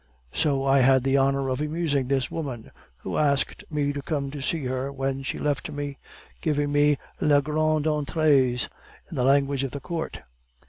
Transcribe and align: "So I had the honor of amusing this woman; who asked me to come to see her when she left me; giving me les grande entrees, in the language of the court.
"So 0.33 0.65
I 0.65 0.79
had 0.79 1.03
the 1.03 1.17
honor 1.17 1.47
of 1.47 1.61
amusing 1.61 2.07
this 2.07 2.31
woman; 2.31 2.71
who 2.97 3.17
asked 3.19 3.63
me 3.69 3.93
to 3.93 4.01
come 4.01 4.31
to 4.31 4.41
see 4.41 4.65
her 4.65 4.91
when 4.91 5.21
she 5.21 5.37
left 5.37 5.69
me; 5.69 5.99
giving 6.41 6.71
me 6.71 6.97
les 7.19 7.41
grande 7.41 7.85
entrees, 7.85 8.67
in 9.11 9.15
the 9.15 9.23
language 9.23 9.63
of 9.63 9.69
the 9.69 9.79
court. 9.79 10.21